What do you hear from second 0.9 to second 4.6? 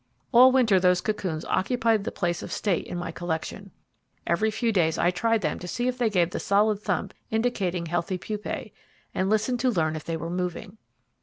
cocoons occupied the place of state in my collection. Every